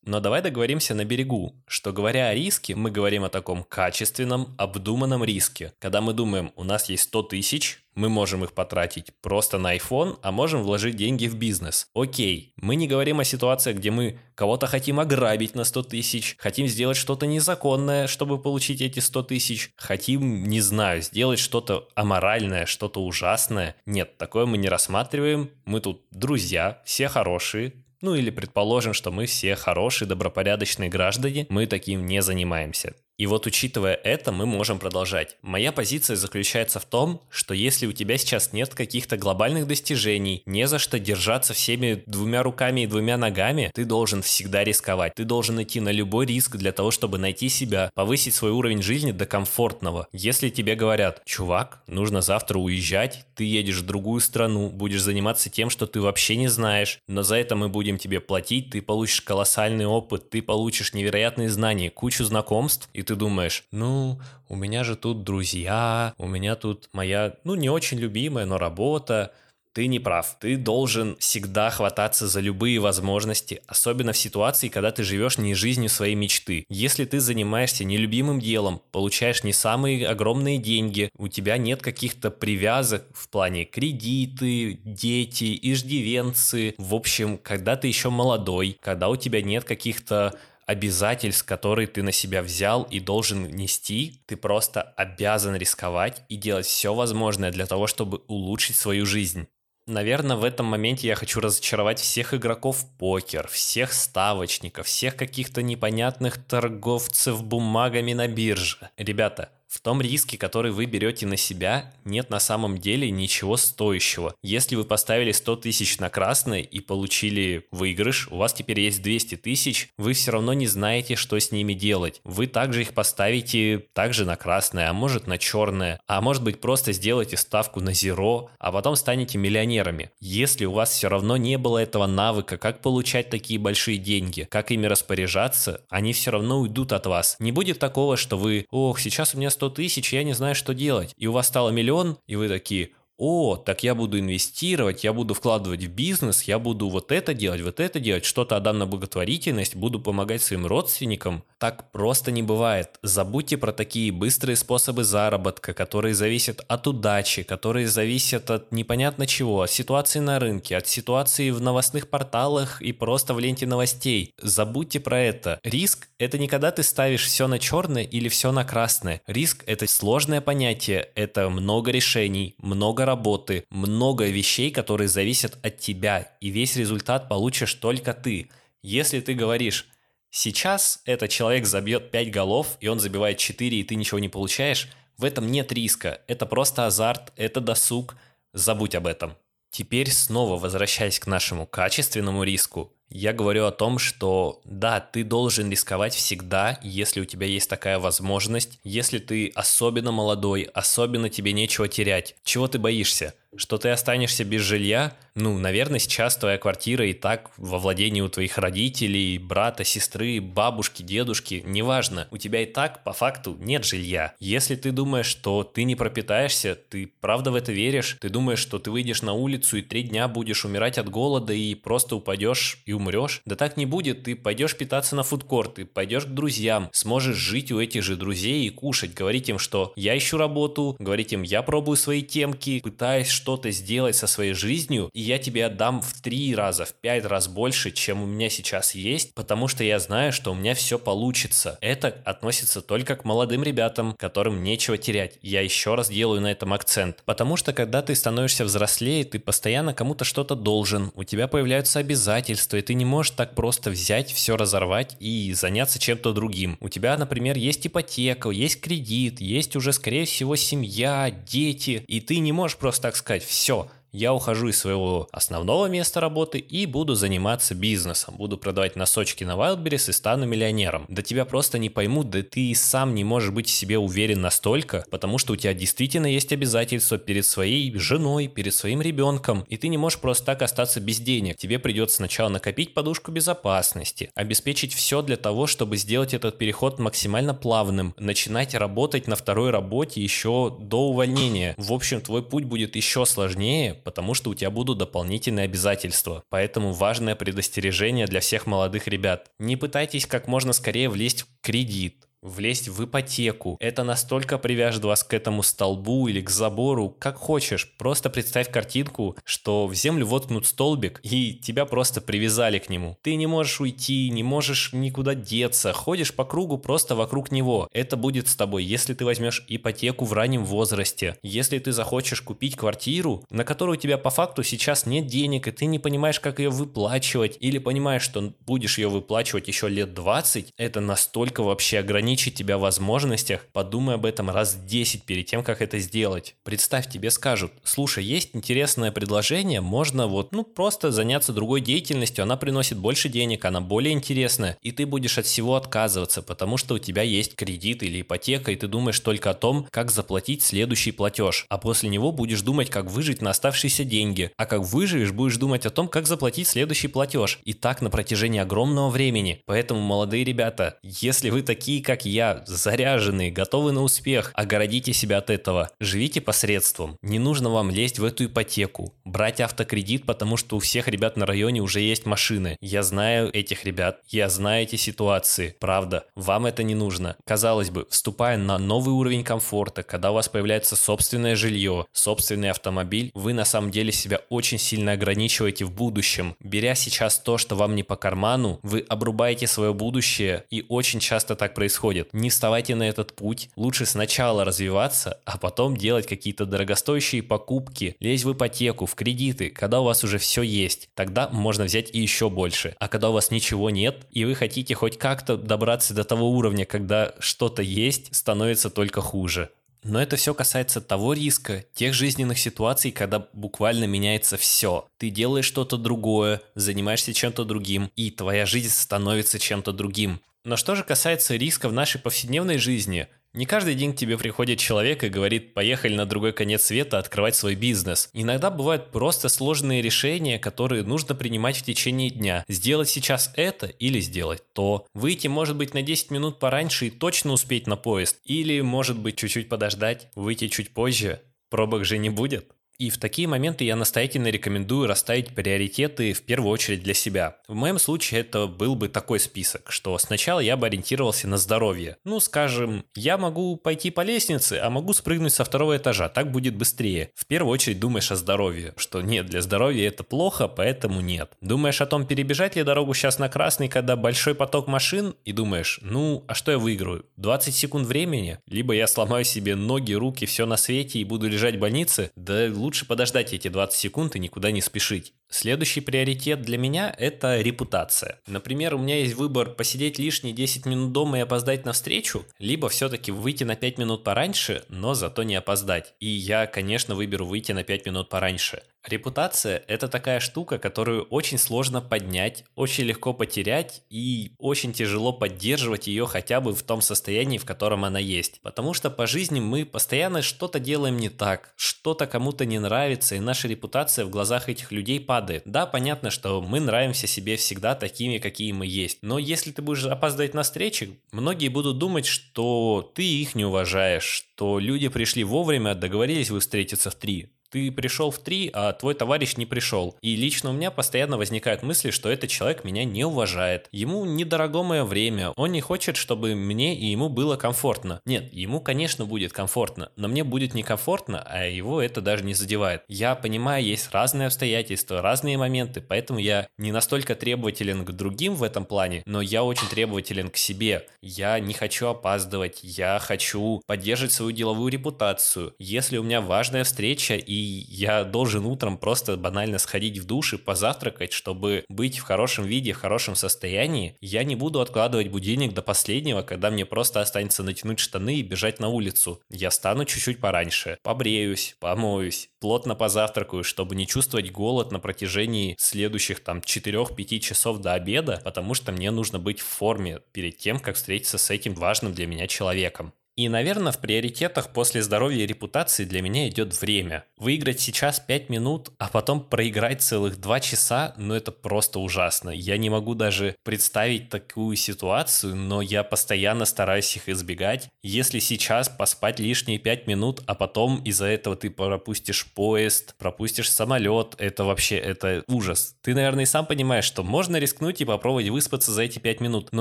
Но 0.03 0.19
давай 0.21 0.41
договоримся 0.41 0.95
на 0.95 1.05
берегу, 1.05 1.63
что 1.67 1.93
говоря 1.93 2.29
о 2.29 2.35
риске, 2.35 2.75
мы 2.75 2.91
говорим 2.91 3.25
о 3.25 3.29
таком 3.29 3.63
качественном, 3.63 4.55
обдуманном 4.57 5.23
риске. 5.23 5.75
Когда 5.79 6.01
мы 6.01 6.15
думаем, 6.15 6.53
у 6.57 6.65
нас 6.65 6.89
есть 6.89 7.05
100 7.05 7.23
тысяч, 7.25 7.85
мы 8.01 8.09
можем 8.09 8.43
их 8.45 8.53
потратить 8.55 9.13
просто 9.21 9.59
на 9.59 9.77
iPhone, 9.77 10.19
а 10.23 10.33
можем 10.33 10.63
вложить 10.63 10.97
деньги 10.97 11.27
в 11.27 11.37
бизнес. 11.37 11.87
Окей, 11.95 12.55
мы 12.57 12.75
не 12.75 12.89
говорим 12.89 13.21
о 13.21 13.25
ситуациях, 13.25 13.77
где 13.77 13.91
мы 13.91 14.19
кого-то 14.35 14.67
хотим 14.67 14.99
ограбить 15.01 15.55
на 15.55 15.65
100 15.65 15.83
тысяч, 15.83 16.35
хотим 16.39 16.67
сделать 16.67 16.97
что-то 16.97 17.27
незаконное, 17.27 18.07
чтобы 18.07 18.41
получить 18.41 18.81
эти 18.81 19.01
100 19.01 19.23
тысяч, 19.25 19.73
хотим, 19.77 20.45
не 20.45 20.63
знаю, 20.63 21.03
сделать 21.03 21.39
что-то 21.39 21.89
аморальное, 21.95 22.65
что-то 22.65 23.05
ужасное. 23.05 23.77
Нет, 23.85 24.17
такое 24.17 24.47
мы 24.47 24.57
не 24.57 24.71
рассматриваем. 24.71 25.51
Мы 25.67 25.81
тут 25.81 26.03
друзья, 26.11 26.81
все 26.87 27.07
хорошие, 27.09 27.75
ну 28.01 28.15
или 28.15 28.31
предположим, 28.31 28.95
что 28.95 29.13
мы 29.13 29.27
все 29.27 29.55
хорошие, 29.57 30.09
добропорядочные 30.09 30.89
граждане, 30.89 31.47
мы 31.51 31.67
таким 31.67 32.07
не 32.07 32.23
занимаемся. 32.23 32.95
И 33.21 33.27
вот 33.27 33.47
учитывая 33.47 34.01
это, 34.03 34.33
мы 34.33 34.47
можем 34.47 34.79
продолжать. 34.79 35.37
Моя 35.43 35.73
позиция 35.73 36.17
заключается 36.17 36.81
в 36.81 36.87
том, 36.87 37.21
что 37.29 37.53
если 37.53 37.87
у 37.87 37.93
тебя 37.93 38.17
сейчас 38.17 38.55
нет 38.55 38.75
каких-то 38.75 39.19
глобальных 39.19 39.67
достижений, 39.67 40.43
не 40.47 40.67
за 40.67 40.79
что 40.79 40.99
держаться 40.99 41.53
всеми 41.53 42.03
двумя 42.07 42.43
руками 42.43 42.81
и 42.81 42.87
двумя 42.87 43.19
ногами, 43.19 43.71
ты 43.75 43.85
должен 43.85 44.23
всегда 44.23 44.65
рисковать. 44.65 45.17
Ты 45.17 45.25
должен 45.25 45.63
идти 45.63 45.81
на 45.81 45.91
любой 45.91 46.25
риск 46.25 46.57
для 46.57 46.73
того, 46.73 46.91
чтобы 46.91 47.19
найти 47.19 47.51
себя, 47.51 47.91
повысить 47.95 48.35
свой 48.35 48.53
уровень 48.53 48.81
жизни 48.81 49.13
до 49.13 49.27
комфортного. 49.27 50.09
Если 50.13 50.49
тебе 50.49 50.75
говорят, 50.75 51.21
чувак, 51.27 51.83
нужно 51.87 52.23
завтра 52.23 52.57
уезжать, 52.57 53.27
ты 53.35 53.45
едешь 53.45 53.81
в 53.81 53.87
другую 53.87 54.23
страну, 54.23 54.71
будешь 54.71 55.03
заниматься 55.03 55.51
тем, 55.51 55.69
что 55.69 55.87
ты 55.87 56.01
вообще 56.01 56.37
не 56.37 56.49
знаешь, 56.49 57.01
но 57.07 57.23
за 57.23 57.37
это 57.37 57.55
мы 57.55 57.69
будем 57.69 57.99
тебе 57.99 58.19
платить, 58.21 58.71
ты 58.71 58.81
получишь 58.81 59.21
колоссальный 59.21 59.85
опыт, 59.85 60.31
ты 60.31 60.41
получишь 60.41 60.95
невероятные 60.95 61.51
знания, 61.51 61.91
кучу 61.91 62.25
знакомств, 62.25 62.89
и 62.95 63.10
ты 63.11 63.17
думаешь, 63.17 63.65
ну, 63.73 64.21
у 64.49 64.55
меня 64.55 64.85
же 64.85 64.95
тут 64.95 65.25
друзья, 65.25 66.15
у 66.17 66.29
меня 66.29 66.55
тут 66.55 66.89
моя, 66.93 67.35
ну, 67.43 67.57
не 67.57 67.69
очень 67.69 67.99
любимая, 67.99 68.47
но 68.47 68.57
работа, 68.57 69.33
ты 69.73 69.89
не 69.89 69.99
прав. 69.99 70.37
Ты 70.41 70.57
должен 70.57 71.17
всегда 71.19 71.71
хвататься 71.71 72.29
за 72.29 72.39
любые 72.39 72.79
возможности, 72.79 73.63
особенно 73.67 74.13
в 74.13 74.17
ситуации, 74.17 74.69
когда 74.69 74.93
ты 74.93 75.03
живешь 75.03 75.39
не 75.39 75.55
жизнью 75.55 75.89
своей 75.89 76.15
мечты. 76.15 76.65
Если 76.69 77.05
ты 77.05 77.19
занимаешься 77.19 77.83
нелюбимым 77.83 78.39
делом, 78.39 78.81
получаешь 78.93 79.43
не 79.43 79.53
самые 79.53 80.07
огромные 80.07 80.59
деньги, 80.59 81.11
у 81.19 81.27
тебя 81.27 81.59
нет 81.59 81.83
каких-то 81.83 82.31
привязок 82.31 83.07
в 83.13 83.29
плане 83.29 83.65
кредиты, 83.65 84.79
дети, 84.85 85.59
иждивенцы, 85.61 86.77
в 86.79 86.95
общем, 86.95 87.39
когда 87.39 87.75
ты 87.75 87.89
еще 87.89 88.11
молодой, 88.11 88.79
когда 88.81 89.09
у 89.09 89.17
тебя 89.17 89.43
нет 89.43 89.65
каких-то 89.65 90.39
обязательств, 90.71 91.45
которые 91.45 91.89
ты 91.89 92.01
на 92.01 92.13
себя 92.13 92.43
взял 92.43 92.85
и 92.85 93.01
должен 93.01 93.51
нести, 93.51 94.23
ты 94.27 94.37
просто 94.37 94.83
обязан 94.83 95.57
рисковать 95.57 96.23
и 96.29 96.37
делать 96.37 96.67
все 96.67 96.95
возможное 96.95 97.51
для 97.51 97.67
того, 97.67 97.89
чтобы 97.89 98.23
улучшить 98.29 98.77
свою 98.77 99.05
жизнь. 99.05 99.49
Наверное, 99.89 100.37
в 100.37 100.45
этом 100.45 100.67
моменте 100.67 101.09
я 101.09 101.17
хочу 101.17 101.41
разочаровать 101.41 101.99
всех 101.99 102.35
игроков 102.35 102.77
в 102.77 102.99
покер, 102.99 103.49
всех 103.49 103.93
ставочников, 103.93 104.87
всех 104.87 105.17
каких-то 105.17 105.61
непонятных 105.61 106.39
торговцев 106.39 107.43
бумагами 107.43 108.13
на 108.13 108.29
бирже. 108.29 108.91
Ребята, 108.97 109.51
в 109.71 109.79
том 109.81 110.03
риске, 110.03 110.37
который 110.37 110.73
вы 110.73 110.87
берете 110.87 111.27
на 111.27 111.37
себя, 111.37 111.93
нет 112.05 112.29
на 112.29 112.41
самом 112.41 112.79
деле 112.79 113.09
ничего 113.11 113.57
стоящего. 113.57 114.35
Если 114.43 114.75
вы 114.75 114.85
поставили 114.85 115.31
100 115.31 115.57
тысяч 115.57 115.99
на 115.99 116.11
красное 116.11 116.61
и 116.61 116.81
получили 116.81 117.67
выигрыш, 117.71 118.29
у 118.33 118.37
вас 118.37 118.53
теперь 118.53 118.81
есть 118.81 119.01
200 119.01 119.37
тысяч, 119.37 119.91
вы 119.97 120.13
все 120.13 120.33
равно 120.33 120.55
не 120.55 120.67
знаете, 120.67 121.15
что 121.15 121.39
с 121.39 121.53
ними 121.53 121.75
делать. 121.75 122.21
Вы 122.25 122.49
также 122.49 122.83
их 122.83 122.95
поставите 122.95 123.85
также 123.93 124.25
на 124.25 124.35
красное, 124.35 124.91
а 124.91 124.93
может 124.93 125.29
на 125.29 125.39
черное, 125.39 126.01
а 126.09 126.21
может 126.21 126.43
быть 126.43 126.61
просто 126.61 126.93
сделаете 126.93 127.37
ставку 127.37 127.81
на 127.81 127.93
зеро, 127.93 128.51
а 128.59 128.73
потом 128.73 128.97
станете 128.97 129.39
миллионерами. 129.39 130.11
Если 130.19 130.65
у 130.65 130.73
вас 130.73 130.91
все 130.91 131.09
равно 131.09 131.37
не 131.37 131.59
было 131.59 131.79
этого 131.79 132.07
навыка, 132.09 132.59
как 132.59 132.83
получать 132.83 133.31
такие 133.31 133.61
большие 133.61 133.99
деньги, 133.99 134.49
как 134.51 134.73
ими 134.73 134.87
распоряжаться, 134.87 135.83
они 135.91 136.13
все 136.13 136.33
равно 136.33 136.59
уйдут 136.59 136.93
от 136.93 137.07
вас. 137.07 137.37
Не 137.39 137.53
будет 137.53 137.79
такого, 137.79 138.17
что 138.17 138.37
вы, 138.37 138.67
ох, 138.71 138.99
сейчас 138.99 139.35
у 139.35 139.39
меня 139.39 139.51
100 139.61 139.69
тысяч, 139.71 140.15
я 140.15 140.25
не 140.25 140.33
знаю, 140.33 140.55
что 140.55 140.73
делать. 140.73 141.15
И 141.19 141.27
у 141.27 141.33
вас 141.33 141.47
стало 141.47 141.69
миллион, 141.69 142.17
и 142.27 142.35
вы 142.35 142.49
такие, 142.49 142.93
о, 143.21 143.57
так 143.57 143.83
я 143.83 143.95
буду 143.95 144.19
инвестировать, 144.19 145.05
я 145.05 145.13
буду 145.13 145.35
вкладывать 145.35 145.85
в 145.85 145.89
бизнес, 145.89 146.45
я 146.45 146.59
буду 146.59 146.89
вот 146.89 147.13
это 147.13 147.35
делать, 147.35 147.61
вот 147.61 147.79
это 147.79 148.01
делать, 148.01 148.25
что-то 148.25 148.57
отдам 148.57 148.79
на 148.79 148.87
благотворительность, 148.87 149.77
буду 149.77 150.01
помогать 150.01 150.41
своим 150.41 150.65
родственникам. 150.65 151.45
Так 151.59 151.93
просто 151.93 152.33
не 152.33 152.43
бывает. 152.43 152.99
Забудьте 153.03 153.59
про 153.59 153.73
такие 153.73 154.11
быстрые 154.11 154.57
способы 154.57 155.05
заработка, 155.05 155.75
которые 155.75 156.15
зависят 156.15 156.65
от 156.67 156.87
удачи, 156.87 157.43
которые 157.43 157.89
зависят 157.89 158.51
от 158.51 158.73
непонятно 158.73 159.27
чего, 159.27 159.61
от 159.61 159.71
ситуации 159.71 160.21
на 160.21 160.39
рынке, 160.39 160.79
от 160.79 160.87
ситуации 160.87 161.51
в 161.51 161.61
новостных 161.61 162.09
порталах 162.09 162.81
и 162.81 162.93
просто 162.93 163.35
в 163.35 163.39
ленте 163.39 163.67
новостей. 163.67 164.33
Забудьте 164.41 164.99
про 164.99 165.21
это. 165.21 165.61
Риск– 165.63 166.09
это 166.19 166.39
не 166.39 166.49
когда 166.49 166.71
ты 166.71 166.83
ставишь 166.83 167.27
все 167.27 167.47
на 167.47 167.59
черное 167.59 168.05
или 168.05 168.31
все 168.31 168.51
на 168.51 168.65
красное. 168.65 169.21
Риск– 169.27 169.63
это 169.67 169.87
сложное 169.87 170.41
понятие, 170.41 171.11
это 171.15 171.51
много 171.51 171.91
решений, 171.91 172.55
много 172.63 173.10
работы, 173.11 173.65
много 173.71 174.25
вещей, 174.29 174.71
которые 174.71 175.09
зависят 175.09 175.59
от 175.63 175.79
тебя, 175.79 176.33
и 176.41 176.49
весь 176.49 176.77
результат 176.77 177.29
получишь 177.29 177.75
только 177.75 178.15
ты. 178.15 178.49
Если 178.83 179.21
ты 179.21 179.35
говоришь, 179.35 179.89
сейчас 180.31 181.03
этот 181.05 181.31
человек 181.31 181.67
забьет 181.67 182.11
5 182.11 182.31
голов, 182.31 182.77
и 182.81 182.89
он 182.89 183.01
забивает 183.01 183.39
4, 183.39 183.81
и 183.81 183.85
ты 183.85 183.97
ничего 183.97 184.21
не 184.21 184.29
получаешь, 184.29 184.89
в 185.19 185.25
этом 185.25 185.51
нет 185.51 185.73
риска. 185.73 186.21
Это 186.29 186.47
просто 186.47 186.87
азарт, 186.87 187.33
это 187.37 187.61
досуг. 187.61 188.17
Забудь 188.53 188.95
об 188.95 189.07
этом. 189.07 189.37
Теперь 189.71 190.11
снова 190.11 190.59
возвращаясь 190.59 191.21
к 191.21 191.27
нашему 191.27 191.67
качественному 191.67 192.43
риску, 192.43 192.93
я 193.11 193.33
говорю 193.33 193.67
о 193.67 193.73
том, 193.73 193.99
что 193.99 194.61
да, 194.65 195.01
ты 195.01 195.25
должен 195.25 195.71
рисковать 195.71 196.15
всегда, 196.15 196.79
если 196.83 197.21
у 197.21 197.25
тебя 197.25 197.47
есть 197.47 197.69
такая 197.69 197.99
возможность, 197.99 198.79
если 198.85 199.19
ты 199.19 199.53
особенно 199.55 200.13
молодой, 200.13 200.63
особенно 200.63 201.29
тебе 201.29 201.53
нечего 201.53 201.89
терять. 201.89 202.37
Чего 202.45 202.69
ты 202.69 202.79
боишься? 202.79 203.35
Что 203.57 203.79
ты 203.79 203.89
останешься 203.89 204.45
без 204.45 204.63
жилья? 204.63 205.17
Ну, 205.35 205.59
наверное, 205.59 205.99
сейчас 205.99 206.37
твоя 206.37 206.57
квартира 206.57 207.05
и 207.05 207.13
так 207.13 207.51
во 207.57 207.79
владении 207.79 208.21
у 208.21 208.29
твоих 208.29 208.59
родителей, 208.59 209.39
брата, 209.39 209.83
сестры, 209.83 210.41
бабушки, 210.41 211.03
дедушки, 211.03 211.63
неважно. 211.67 212.29
У 212.31 212.37
тебя 212.37 212.63
и 212.63 212.67
так 212.67 213.03
по 213.03 213.13
факту 213.13 213.57
нет 213.59 213.85
жилья. 213.85 214.35
Если 214.39 214.77
ты 214.77 214.93
думаешь, 214.93 215.27
что 215.27 215.65
ты 215.65 215.83
не 215.83 215.97
пропитаешься, 215.97 216.77
ты 216.77 217.13
правда 217.21 217.51
в 217.51 217.57
это 217.57 217.73
веришь? 217.73 218.19
Ты 218.21 218.29
думаешь, 218.29 218.61
что 218.61 218.79
ты 218.79 218.93
выйдешь 218.93 219.23
на 219.23 219.33
улицу 219.33 219.79
и 219.79 219.83
три 219.83 220.05
дня 220.05 220.29
будешь 220.29 220.65
умирать 220.65 220.99
от 220.99 221.09
голода 221.09 221.53
и 221.53 221.75
просто 221.75 222.15
упадешь 222.15 222.79
и 222.87 222.93
умрешь. 223.01 223.43
Да 223.45 223.57
так 223.57 223.77
не 223.77 223.87
будет, 223.87 224.23
ты 224.25 224.37
пойдешь 224.37 224.77
питаться 224.77 225.17
на 225.17 225.23
фудкорт, 225.23 225.75
ты 225.75 225.85
пойдешь 225.85 226.27
к 226.27 226.29
друзьям, 226.29 226.89
сможешь 226.93 227.37
жить 227.37 227.73
у 227.73 227.81
этих 227.81 228.03
же 228.03 228.17
друзей 228.17 228.67
и 228.67 228.71
кушать, 228.71 229.15
говорить 229.15 229.49
им, 229.49 229.59
что 229.59 229.93
я 229.97 230.17
ищу 230.17 230.37
работу, 230.37 230.97
говорить 230.99 231.33
им, 231.33 231.43
я 231.43 231.63
пробую 231.63 231.97
свои 231.97 232.23
темки, 232.23 232.81
пытаюсь 232.81 233.29
что-то 233.29 233.71
сделать 233.71 234.17
со 234.17 234.27
своей 234.27 234.53
жизнью, 234.53 235.11
и 235.13 235.21
я 235.21 235.39
тебе 235.39 235.67
отдам 235.67 236.03
в 236.03 236.21
три 236.21 236.55
раза, 236.55 236.85
в 236.85 236.93
пять 236.95 237.25
раз 237.25 237.49
больше, 237.49 237.91
чем 237.91 238.23
у 238.23 238.27
меня 238.27 238.51
сейчас 238.51 238.95
есть, 238.95 239.35
потому 239.35 239.69
что 239.69 239.83
я 239.85 239.99
знаю, 239.99 240.33
что 240.33 240.53
у 240.53 240.55
меня 240.55 240.75
все 240.75 240.99
получится. 240.99 241.79
Это 241.81 242.21
относится 242.25 242.81
только 242.81 243.17
к 243.17 243.25
молодым 243.25 243.63
ребятам, 243.63 244.15
которым 244.19 244.63
нечего 244.63 244.99
терять. 244.99 245.39
Я 245.43 245.63
еще 245.63 245.95
раз 245.95 246.09
делаю 246.09 246.41
на 246.41 246.53
этом 246.53 246.73
акцент. 246.73 247.23
Потому 247.25 247.57
что 247.57 247.73
когда 247.73 248.03
ты 248.03 248.15
становишься 248.15 248.65
взрослее, 248.65 249.25
ты 249.25 249.39
постоянно 249.39 249.95
кому-то 249.95 250.25
что-то 250.25 250.55
должен, 250.55 251.11
у 251.15 251.25
тебя 251.25 251.49
появляются 251.49 251.99
обязательства, 251.99 252.77
и 252.77 252.83
ты 252.83 252.90
не 252.95 253.05
можешь 253.05 253.33
так 253.33 253.55
просто 253.55 253.91
взять, 253.91 254.33
все 254.33 254.57
разорвать 254.57 255.17
и 255.21 255.53
заняться 255.53 255.99
чем-то 255.99 256.33
другим. 256.33 256.77
У 256.81 256.89
тебя, 256.89 257.17
например, 257.17 257.57
есть 257.57 257.87
ипотека, 257.87 258.51
есть 258.51 258.81
кредит, 258.81 259.41
есть 259.41 259.77
уже, 259.77 259.93
скорее 259.93 260.25
всего, 260.25 260.57
семья, 260.57 261.31
дети, 261.31 262.05
и 262.07 262.21
ты 262.21 262.39
не 262.39 262.53
можешь 262.53 262.77
просто 262.77 263.03
так 263.03 263.17
сказать, 263.17 263.45
все, 263.45 263.89
я 264.13 264.35
ухожу 264.35 264.69
из 264.69 264.79
своего 264.79 265.29
основного 265.33 265.87
места 265.87 266.21
работы 266.21 266.59
и 266.59 266.87
буду 266.87 267.15
заниматься 267.15 267.75
бизнесом. 267.75 268.35
Буду 268.37 268.59
продавать 268.59 268.97
носочки 268.97 269.45
на 269.45 269.53
Wildberries 269.53 270.11
и 270.11 270.13
стану 270.13 270.47
миллионером. 270.47 271.07
Да 271.09 271.23
тебя 271.23 271.45
просто 271.45 271.79
не 271.79 271.91
поймут, 271.91 272.31
да 272.31 272.43
ты 272.43 272.71
и 272.71 272.75
сам 272.75 273.15
не 273.15 273.25
можешь 273.25 273.51
быть 273.51 273.69
себе 273.69 273.99
уверен 273.99 274.41
настолько, 274.41 275.05
потому 275.11 275.39
что 275.39 275.53
у 275.53 275.57
тебя 275.57 275.75
действительно 275.75 276.27
есть 276.27 276.53
обязательства 276.53 277.19
перед 277.19 277.47
своей 277.47 277.97
женой, 277.99 278.49
перед 278.49 278.75
своим 278.75 279.01
ребенком, 279.01 279.65
и 279.69 279.77
ты 279.77 279.89
не 279.89 279.99
можешь 279.99 280.19
просто 280.19 280.47
так 280.47 280.63
остаться 280.63 281.01
без 281.01 281.21
денег. 281.21 281.57
Тебе 281.57 281.79
придется 281.79 282.17
сначала 282.17 282.49
накопить 282.49 282.95
подушку 282.95 283.31
безопасности, 283.31 284.31
обеспечить 284.35 284.95
все 284.95 285.23
для 285.23 285.37
того, 285.37 285.67
чтобы 285.67 285.97
сделать 285.97 286.35
этот 286.35 286.59
переход 286.59 286.99
максимально 286.99 287.55
плавным, 287.55 288.15
начинать 288.19 288.75
работать 288.75 289.29
на 289.29 289.37
второй 289.37 289.71
работе 289.71 290.21
еще 290.21 290.77
до 290.81 291.09
увольнения. 291.09 291.75
В 291.77 291.93
общем, 291.93 292.21
твой 292.21 292.43
путь 292.43 292.65
будет 292.65 292.97
еще 292.97 293.25
сложнее, 293.27 294.00
потому 294.05 294.35
что 294.35 294.51
у 294.51 294.55
тебя 294.55 294.71
будут 294.71 294.99
дополнительные 294.99 295.65
обязательства. 295.65 296.43
Поэтому 296.49 296.93
важное 296.93 297.35
предостережение 297.35 298.27
для 298.27 298.41
всех 298.41 298.67
молодых 298.67 299.09
ребят. 299.09 299.51
Не 299.59 299.77
пытайтесь 299.77 300.27
как 300.27 300.49
можно 300.49 300.73
скорее 300.73 301.09
влезть 301.09 301.43
в 301.43 301.47
кредит 301.61 302.27
влезть 302.43 302.89
в 302.89 303.05
ипотеку. 303.05 303.77
Это 303.81 304.05
настолько 304.05 304.59
привяжет 304.59 305.05
вас 305.05 305.23
к 305.23 305.35
этому 305.35 305.63
столбу 305.63 306.29
или 306.29 306.41
к 306.41 306.51
забору, 306.51 307.15
как 307.19 307.37
хочешь. 307.37 307.93
Просто 307.99 308.31
представь 308.31 308.71
картинку, 308.71 309.37
что 309.45 309.87
в 309.87 309.95
землю 309.95 310.27
воткнут 310.27 310.67
столбик, 310.67 311.21
и 311.23 311.55
тебя 311.55 311.85
просто 311.85 312.21
привязали 312.21 312.79
к 312.79 312.89
нему. 312.89 313.17
Ты 313.23 313.37
не 313.37 313.47
можешь 313.47 313.81
уйти, 313.81 314.31
не 314.31 314.43
можешь 314.43 314.93
никуда 314.93 315.35
деться, 315.35 315.93
ходишь 315.93 316.35
по 316.35 316.45
кругу 316.45 316.79
просто 316.79 317.15
вокруг 317.15 317.51
него. 317.53 317.89
Это 317.93 318.17
будет 318.17 318.49
с 318.49 318.57
тобой, 318.57 318.85
если 318.85 319.15
ты 319.15 319.25
возьмешь 319.25 319.65
ипотеку 319.69 320.25
в 320.25 320.33
раннем 320.33 320.65
возрасте, 320.65 321.37
если 321.43 321.79
ты 321.79 321.93
захочешь 321.93 322.41
купить 322.41 322.77
квартиру, 322.77 323.45
на 323.51 323.65
которую 323.65 323.99
у 323.99 324.01
тебя 324.01 324.19
по 324.19 324.31
факту 324.31 324.63
сейчас 324.63 325.07
нет 325.07 325.27
денег, 325.27 325.69
и 325.69 325.73
ты 325.73 325.87
не 325.87 325.99
понимаешь, 325.99 326.41
как 326.41 326.59
ее 326.59 326.71
выплачивать, 326.71 327.57
или 327.61 327.79
понимаешь, 327.79 328.23
что 328.23 328.55
будешь 328.67 328.99
ее 328.99 329.09
выплачивать 329.09 329.69
еще 329.69 329.89
лет 329.89 330.15
20, 330.15 330.73
это 330.77 331.01
настолько 331.01 331.63
вообще 331.63 331.99
ограничено 331.99 332.30
ограничить 332.31 332.55
тебя 332.55 332.79
в 332.79 332.83
возможностях, 332.83 333.67
подумай 333.73 334.15
об 334.15 334.25
этом 334.25 334.51
раз 334.51 334.77
10 334.77 335.25
перед 335.25 335.47
тем, 335.47 335.65
как 335.65 335.83
это 335.83 335.99
сделать. 335.99 336.55
Представь, 336.63 337.11
тебе 337.11 337.29
скажут, 337.33 337.73
слушай, 337.83 338.23
есть 338.23 338.51
интересное 338.53 339.11
предложение, 339.11 339.81
можно 339.81 340.29
вот, 340.29 340.53
ну, 340.53 340.63
просто 340.63 341.11
заняться 341.11 341.53
другой 341.53 341.81
деятельностью, 341.81 342.45
она 342.45 342.57
приносит 342.57 342.99
больше 342.99 343.29
денег, 343.29 343.65
она 343.65 343.81
более 343.81 344.13
интересная, 344.15 344.77
и 344.81 344.93
ты 344.93 345.07
будешь 345.07 345.39
от 345.39 345.47
всего 345.47 345.75
отказываться, 345.75 346.41
потому 346.41 346.77
что 346.77 346.95
у 346.95 346.99
тебя 346.99 347.23
есть 347.23 347.57
кредит 347.57 348.05
или 348.05 348.21
ипотека, 348.21 348.71
и 348.71 348.77
ты 348.77 348.87
думаешь 348.87 349.19
только 349.19 349.51
о 349.51 349.55
том, 349.55 349.89
как 349.91 350.13
заплатить 350.13 350.63
следующий 350.63 351.11
платеж, 351.11 351.67
а 351.69 351.79
после 351.79 352.11
него 352.11 352.31
будешь 352.31 352.63
думать, 352.63 352.91
как 352.91 353.11
выжить 353.11 353.43
на 353.43 353.51
оставшиеся 353.51 354.05
деньги, 354.05 354.53
а 354.57 354.67
как 354.67 354.83
выживешь, 354.83 355.33
будешь 355.33 355.57
думать 355.57 355.85
о 355.85 355.91
том, 355.91 356.07
как 356.07 356.29
заплатить 356.29 356.69
следующий 356.69 357.09
платеж, 357.09 357.59
и 357.65 357.73
так 357.73 358.03
на 358.03 358.11
протяжении 358.11 358.61
огромного 358.61 359.11
времени. 359.11 359.63
Поэтому, 359.67 360.01
молодые 360.01 360.45
ребята, 360.45 360.99
если 361.03 361.51
вы 361.51 361.63
такие, 361.63 362.01
как 362.03 362.20
как 362.21 362.27
я, 362.27 362.63
заряженные, 362.67 363.51
готовы 363.51 363.93
на 363.93 364.03
успех, 364.03 364.51
огородите 364.53 365.15
себя 365.15 365.39
от 365.39 365.49
этого. 365.49 365.91
Живите 366.01 366.43
посредством. 366.43 367.17
Не 367.23 367.39
нужно 367.39 367.71
вам 367.71 367.91
лезть 367.91 368.19
в 368.19 368.25
эту 368.25 368.45
ипотеку, 368.45 369.15
брать 369.25 369.63
автокредит, 369.63 370.27
потому 370.27 370.59
что 370.59 370.77
у 370.77 370.81
всех 370.81 371.09
ребят 371.09 371.39
на 371.39 371.47
районе 371.47 371.81
уже 371.81 372.01
есть 372.01 372.27
машины. 372.27 372.77
Я 372.83 373.03
знаю 373.03 373.51
этих 373.55 373.87
ребят, 373.87 374.21
я 374.29 374.51
знаю 374.51 374.83
эти 374.83 374.97
ситуации. 374.97 375.75
Правда, 375.81 376.27
вам 376.35 376.67
это 376.67 376.83
не 376.83 376.95
нужно. 376.95 377.37
Казалось 377.47 377.89
бы, 377.89 378.07
вступая 378.11 378.59
на 378.59 378.77
новый 378.77 379.15
уровень 379.15 379.43
комфорта, 379.43 380.03
когда 380.03 380.31
у 380.31 380.35
вас 380.35 380.51
появляется 380.51 380.97
собственное 380.97 381.57
жилье, 381.57 382.05
собственный 382.13 382.69
автомобиль, 382.69 383.31
вы 383.33 383.55
на 383.55 383.65
самом 383.65 383.91
деле 383.91 384.13
себя 384.13 384.43
очень 384.51 384.79
сильно 384.79 385.13
ограничиваете 385.13 385.87
в 385.87 385.91
будущем. 385.91 386.55
Беря 386.61 386.95
сейчас 386.95 387.39
то, 387.39 387.57
что 387.57 387.77
вам 387.77 387.95
не 387.95 388.03
по 388.03 388.17
карману, 388.17 388.79
вы 388.83 389.07
обрубаете 389.09 389.67
свое 389.67 389.95
будущее, 389.95 390.65
и 390.69 390.85
очень 390.91 391.21
часто 391.21 391.57
так 391.57 391.73
происходит 391.73 392.10
происходит. 392.11 392.33
Не 392.33 392.51
вставайте 392.51 392.95
на 392.95 393.05
этот 393.05 393.35
путь. 393.35 393.71
Лучше 393.77 394.07
сначала 394.07 394.65
развиваться, 394.65 395.39
а 395.45 395.59
потом 395.59 395.97
делать 395.97 396.27
какие-то 396.27 396.67
дорогостоящие 396.67 397.43
покупки, 397.43 398.17
лезть 398.21 398.45
в 398.45 398.53
ипотеку, 398.53 399.07
в 399.07 399.15
кредиты, 399.15 399.71
когда 399.71 400.01
у 400.01 400.05
вас 400.05 400.25
уже 400.25 400.39
все 400.39 400.63
есть. 400.63 401.09
Тогда 401.15 401.49
можно 401.49 401.85
взять 401.85 402.11
и 402.13 402.21
еще 402.21 402.49
больше. 402.49 402.95
А 402.99 403.09
когда 403.09 403.31
у 403.31 403.33
вас 403.33 403.51
ничего 403.51 403.91
нет, 403.91 404.27
и 404.31 404.45
вы 404.45 404.55
хотите 404.55 404.95
хоть 404.95 405.19
как-то 405.19 405.57
добраться 405.57 406.15
до 406.15 406.25
того 406.25 406.51
уровня, 406.51 406.85
когда 406.85 407.35
что-то 407.39 407.83
есть, 407.83 408.35
становится 408.35 408.91
только 408.91 409.21
хуже. 409.21 409.71
Но 410.03 410.21
это 410.21 410.37
все 410.37 410.55
касается 410.55 411.01
того 411.03 411.35
риска, 411.35 411.85
тех 411.95 412.15
жизненных 412.15 412.59
ситуаций, 412.59 413.13
когда 413.13 413.47
буквально 413.53 414.05
меняется 414.07 414.57
все. 414.57 415.07
Ты 415.19 415.29
делаешь 415.29 415.67
что-то 415.67 415.99
другое, 415.99 416.63
занимаешься 416.75 417.35
чем-то 417.35 417.65
другим, 417.65 418.11
и 418.17 418.31
твоя 418.31 418.65
жизнь 418.65 418.89
становится 418.89 419.59
чем-то 419.59 419.93
другим. 419.93 420.41
Но 420.65 420.77
что 420.77 420.95
же 420.95 421.05
касается 421.05 421.57
риска 421.57 421.89
в 421.89 421.93
нашей 421.93 422.21
повседневной 422.21 422.79
жизни, 422.79 423.29
Не 423.53 423.67
каждый 423.67 423.97
день 423.97 424.13
к 424.13 424.17
тебе 424.17 424.39
приходит 424.39 424.79
человек 424.79 425.25
и 425.25 425.29
говорит, 425.29 425.75
поехали 425.75 426.15
на 426.15 426.25
другой 426.25 426.53
конец 426.53 426.85
света 426.85 427.19
открывать 427.19 427.57
свой 427.57 427.75
бизнес. 427.75 428.31
Иногда 428.33 428.71
бывают 428.71 429.11
просто 429.11 429.49
сложные 429.49 430.03
решения, 430.03 430.61
которые 430.61 431.03
нужно 431.03 431.35
принимать 431.35 431.79
в 431.79 431.83
течение 431.83 432.31
дня. 432.31 432.65
Сделать 432.69 433.09
сейчас 433.09 433.53
это 433.57 433.87
или 433.87 434.21
сделать 434.21 434.63
то. 434.73 435.05
Выйти 435.15 435.49
может 435.49 435.77
быть 435.77 435.95
на 435.95 436.03
10 436.03 436.31
минут 436.31 436.61
пораньше 436.61 437.09
и 437.09 437.11
точно 437.11 437.51
успеть 437.51 437.89
на 437.89 437.97
поезд. 437.97 438.39
Или 438.45 438.81
может 438.83 439.19
быть 439.19 439.35
чуть-чуть 439.35 439.69
подождать, 439.69 440.29
выйти 440.37 440.69
чуть 440.69 440.95
позже. 440.95 441.43
Пробок 441.71 442.05
же 442.05 442.19
не 442.19 442.31
будет. 442.31 442.71
И 443.01 443.09
в 443.09 443.17
такие 443.17 443.49
моменты 443.49 443.85
я 443.85 443.97
настоятельно 443.97 444.49
рекомендую 444.49 445.09
расставить 445.09 445.55
приоритеты 445.55 446.35
в 446.35 446.43
первую 446.43 446.71
очередь 446.71 447.03
для 447.03 447.15
себя. 447.15 447.57
В 447.67 447.73
моем 447.73 447.99
случае 447.99 448.43
это 448.43 448.67
был 448.67 448.95
бы 448.95 449.09
такой 449.09 449.41
список, 449.41 449.91
что 449.91 450.19
сначала 450.19 450.61
я 450.61 450.77
бы 450.77 450.87
ориентировался 450.87 451.49
на 451.49 451.57
здоровье. 451.57 452.19
Ну, 452.25 452.41
скажем, 452.41 453.07
я 453.15 453.39
могу 453.39 453.77
пойти 453.77 454.11
по 454.11 454.21
лестнице, 454.21 454.81
а 454.83 454.91
могу 454.91 455.15
спрыгнуть 455.15 455.55
со 455.55 455.65
второго 455.65 455.97
этажа, 455.97 456.29
так 456.29 456.53
будет 456.53 456.77
быстрее. 456.77 457.31
В 457.35 457.47
первую 457.47 457.73
очередь 457.73 458.01
думаешь 458.01 458.31
о 458.33 458.37
здоровье, 458.37 458.93
что 458.99 459.23
нет, 459.23 459.47
для 459.47 459.63
здоровья 459.63 460.07
это 460.07 460.23
плохо, 460.23 460.69
поэтому 460.69 461.23
нет. 461.23 461.53
Думаешь 461.63 462.03
о 462.03 462.07
том, 462.07 462.27
перебежать 462.27 462.77
ли 462.77 462.83
дорогу 462.83 463.15
сейчас 463.15 463.39
на 463.39 463.49
красный, 463.49 463.89
когда 463.89 464.15
большой 464.15 464.55
поток 464.55 464.89
машин, 464.89 465.35
и 465.47 465.53
думаешь, 465.53 466.01
ну, 466.03 466.45
а 466.49 466.55
что 466.55 466.71
я 466.71 466.79
выиграю? 466.79 467.25
20 467.39 467.75
секунд 467.75 468.07
времени? 468.07 468.59
Либо 468.67 468.93
я 468.93 469.07
сломаю 469.07 469.47
себе 469.47 469.75
ноги, 469.75 470.13
руки, 470.13 470.45
все 470.45 470.67
на 470.67 470.77
свете 470.77 471.19
и 471.19 471.25
буду 471.25 471.49
лежать 471.49 471.77
в 471.77 471.79
больнице? 471.79 472.31
Да 472.37 472.69
лучше 472.71 472.90
лучше 472.91 473.07
подождать 473.07 473.53
эти 473.53 473.69
20 473.69 473.97
секунд 473.97 474.35
и 474.35 474.41
никуда 474.41 474.73
не 474.73 474.81
спешить. 474.81 475.33
Следующий 475.53 476.01
приоритет 476.01 476.63
для 476.63 476.79
меня– 476.79 477.13
это 477.19 477.61
репутация. 477.61 478.39
Например, 478.47 478.95
у 478.95 478.99
меня 478.99 479.19
есть 479.19 479.35
выбор 479.35 479.71
посидеть 479.71 480.17
лишние 480.17 480.55
10 480.55 480.87
минут 480.87 481.13
дома 481.13 481.39
и 481.39 481.41
опоздать 481.43 481.85
на 481.85 481.93
встречу, 481.93 482.47
либо 482.61 482.89
все-таки 482.89 483.33
выйти 483.33 483.65
на 483.65 483.75
5 483.75 483.99
минут 483.99 484.23
пораньше, 484.23 484.85
но 484.89 485.15
зато 485.15 485.43
не 485.43 485.57
опоздать. 485.57 486.15
И 486.21 486.29
я, 486.29 486.69
конечно, 486.69 487.17
выберу 487.17 487.47
выйти 487.47 487.73
на 487.73 487.83
5 487.83 488.07
минут 488.07 488.29
пораньше. 488.29 488.83
Репутация– 489.07 489.83
это 489.89 490.09
такая 490.09 490.41
штука, 490.41 490.79
которую 490.79 491.23
очень 491.25 491.57
сложно 491.57 492.03
поднять, 492.03 492.65
очень 492.75 493.05
легко 493.05 493.33
потерять 493.33 494.03
и 494.11 494.53
очень 494.59 494.93
тяжело 494.93 495.33
поддерживать 495.33 496.07
ее 496.07 496.27
хотя 496.27 496.61
бы 496.61 496.75
в 496.75 496.83
том 496.83 497.01
состоянии, 497.01 497.57
в 497.57 497.65
котором 497.65 498.05
она 498.05 498.19
есть. 498.19 498.61
Потому 498.61 498.93
что 498.93 499.11
по 499.11 499.27
жизни 499.27 499.59
мы 499.59 499.87
постоянно 499.87 500.43
что-то 500.43 500.79
делаем 500.79 501.17
не 501.17 501.31
так, 501.31 501.73
что-то 501.77 502.27
кому-то 502.27 502.67
не 502.67 502.79
нравится, 502.79 503.35
и 503.35 503.41
наша 503.41 503.69
репутация 503.69 504.27
в 504.27 504.31
глазах 504.31 504.69
этих 504.69 504.93
людей 504.93 505.19
падает. 505.19 505.40
Да, 505.65 505.87
понятно, 505.87 506.31
что 506.31 506.61
мы 506.61 506.81
нравимся 506.81 507.27
себе 507.27 507.57
всегда 507.57 507.95
такими, 507.95 508.39
какие 508.39 508.73
мы 508.73 508.87
есть. 508.87 509.19
Но 509.23 509.39
если 509.39 509.71
ты 509.73 509.83
будешь 509.83 510.05
опаздывать 510.05 510.55
на 510.55 510.63
встречи, 510.63 511.21
многие 511.33 511.69
будут 511.69 511.99
думать, 511.99 512.27
что 512.27 513.11
ты 513.15 513.23
их 513.23 513.55
не 513.55 513.65
уважаешь, 513.65 514.25
что 514.25 514.79
люди 514.79 515.09
пришли 515.09 515.45
вовремя, 515.45 515.95
договорились 515.95 516.51
вы 516.51 516.61
встретиться 516.61 517.11
в 517.11 517.15
три 517.15 517.51
ты 517.71 517.91
пришел 517.93 518.31
в 518.31 518.39
три, 518.39 518.71
а 518.73 518.93
твой 518.93 519.15
товарищ 519.15 519.57
не 519.57 519.67
пришел. 519.67 520.17
И 520.21 520.37
лично 520.37 520.71
у 520.71 520.73
меня 520.73 520.91
постоянно 520.91 521.39
возникают 521.39 521.83
мысли, 521.83 522.11
что 522.11 522.29
этот 522.29 522.51
человек 522.51 522.85
меня 522.85 523.05
не 523.05 523.25
уважает. 523.25 523.89
Ему 523.93 524.25
недорого 524.25 524.83
мое 524.83 525.05
время, 525.05 525.51
он 525.57 525.73
не 525.73 525.81
хочет, 525.81 526.17
чтобы 526.17 526.55
мне 526.55 526.97
и 526.97 527.07
ему 527.07 527.29
было 527.29 527.57
комфортно. 527.57 528.21
Нет, 528.25 528.53
ему, 528.53 528.81
конечно, 528.81 529.25
будет 529.25 529.53
комфортно, 529.53 530.11
но 530.17 530.29
мне 530.29 530.45
будет 530.45 530.75
некомфортно, 530.75 531.43
а 531.47 531.65
его 531.65 532.03
это 532.03 532.21
даже 532.21 532.45
не 532.45 532.55
задевает. 532.55 533.03
Я 533.09 533.35
понимаю, 533.35 533.85
есть 533.85 534.11
разные 534.13 534.49
обстоятельства, 534.49 535.23
разные 535.23 535.57
моменты, 535.57 536.01
поэтому 536.01 536.39
я 536.39 536.69
не 536.79 536.93
настолько 536.93 537.35
требователен 537.35 538.05
к 538.05 538.13
другим 538.13 538.55
в 538.55 538.63
этом 538.63 538.85
плане, 538.85 539.23
но 539.27 539.41
я 539.41 539.63
очень 539.63 539.89
требователен 539.89 540.51
к 540.51 540.57
себе. 540.57 541.07
Я 541.23 541.59
не 541.61 541.75
хочу 541.75 542.09
опаздывать, 542.09 542.81
я 542.83 543.19
хочу 543.21 543.83
поддерживать 543.87 544.33
свою 544.33 544.53
деловую 544.53 544.91
репутацию. 544.91 545.75
Если 545.79 546.19
у 546.19 546.23
меня 546.23 546.41
важная 546.41 546.85
встреча 546.85 547.37
и 547.37 547.60
я 547.61 548.25
должен 548.25 548.67
утром 548.67 548.99
просто 548.99 549.37
банально 549.37 549.79
сходить 549.79 550.19
в 550.19 550.27
душ 550.27 550.55
и 550.55 550.57
позавтракать, 550.57 551.33
чтобы 551.33 551.85
быть 551.89 552.19
в 552.19 552.23
хорошем 552.23 552.65
виде, 552.65 552.93
в 552.93 552.99
хорошем 552.99 553.35
состоянии. 553.35 554.17
Я 554.21 554.45
не 554.45 554.57
буду 554.57 554.81
откладывать 554.81 555.29
будильник 555.29 555.75
до 555.75 555.83
последнего, 555.83 556.43
когда 556.43 556.71
мне 556.71 556.85
просто 556.85 557.21
останется 557.21 557.63
натянуть 557.63 557.99
штаны 557.99 558.37
и 558.37 558.43
бежать 558.43 558.81
на 558.81 558.89
улицу. 558.89 559.41
Я 559.51 559.71
стану 559.71 560.05
чуть-чуть 560.05 560.41
пораньше, 560.41 560.99
побреюсь, 561.03 561.77
помоюсь, 561.81 562.49
плотно 562.61 562.95
позавтракаю, 562.95 563.65
чтобы 563.65 563.95
не 563.95 564.07
чувствовать 564.07 564.53
голод 564.53 564.93
на 564.93 565.01
протяжении 565.01 565.77
следующих 565.79 566.41
там 566.41 566.59
4-5 566.59 567.39
часов 567.39 567.79
до 567.79 567.95
обеда, 567.95 568.41
потому 568.45 568.75
что 568.75 568.93
мне 568.93 569.11
нужно 569.11 569.39
быть 569.39 569.61
в 569.61 569.67
форме 569.67 570.21
перед 570.33 570.59
тем, 570.59 570.79
как 570.79 570.97
встретиться 570.97 571.39
с 571.39 571.51
этим 571.51 571.75
важным 571.75 572.13
для 572.13 572.27
меня 572.27 572.47
человеком. 572.47 573.13
И, 573.41 573.49
наверное, 573.49 573.91
в 573.91 573.99
приоритетах 573.99 574.69
после 574.69 575.01
здоровья 575.01 575.45
и 575.45 575.47
репутации 575.47 576.05
для 576.05 576.21
меня 576.21 576.47
идет 576.51 576.79
время. 576.79 577.25
Выиграть 577.39 577.81
сейчас 577.81 578.21
5 578.21 578.51
минут, 578.51 578.91
а 578.99 579.09
потом 579.09 579.43
проиграть 579.43 580.03
целых 580.03 580.39
2 580.39 580.61
часа, 580.61 581.15
ну 581.17 581.33
это 581.33 581.51
просто 581.51 582.01
ужасно. 582.01 582.51
Я 582.51 582.77
не 582.77 582.91
могу 582.91 583.15
даже 583.15 583.57
представить 583.63 584.29
такую 584.29 584.77
ситуацию, 584.77 585.57
но 585.57 585.81
я 585.81 586.05
постоянно 586.05 586.67
стараюсь 586.67 587.17
их 587.17 587.31
избегать. 587.31 587.89
Если 588.03 588.41
сейчас 588.41 588.91
поспать 588.91 589.41
лишние 589.41 589.79
5 589.79 590.07
минут, 590.07 590.43
а 590.45 590.55
потом 590.55 591.03
из-за 591.03 591.25
этого 591.25 591.57
ты 591.57 591.71
пропустишь 591.71 592.45
поезд, 592.53 593.15
пропустишь 593.17 593.73
самолет, 593.73 594.35
это 594.37 594.65
вообще, 594.65 594.97
это 594.99 595.45
ужас. 595.49 595.97
Ты, 596.03 596.15
наверное, 596.15 596.43
и 596.43 596.47
сам 596.47 596.67
понимаешь, 596.67 597.07
что 597.07 597.23
можно 597.23 597.57
рискнуть 597.57 598.03
и 598.03 598.05
попробовать 598.05 598.51
выспаться 598.51 598.93
за 598.93 599.05
эти 599.05 599.19
5 599.19 599.41
минут, 599.41 599.69
но 599.73 599.81